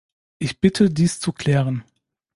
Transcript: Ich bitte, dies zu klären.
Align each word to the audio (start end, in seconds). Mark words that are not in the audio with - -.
Ich 0.39 0.59
bitte, 0.59 0.89
dies 0.89 1.19
zu 1.19 1.31
klären. 1.31 1.83